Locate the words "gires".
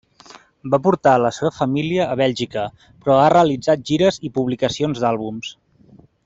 3.91-4.19